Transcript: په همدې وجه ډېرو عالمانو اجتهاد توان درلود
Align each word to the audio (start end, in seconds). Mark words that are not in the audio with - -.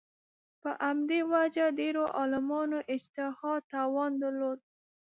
په 0.61 0.69
همدې 0.85 1.19
وجه 1.33 1.65
ډېرو 1.79 2.03
عالمانو 2.17 2.77
اجتهاد 2.95 3.61
توان 3.73 4.11
درلود 4.21 4.59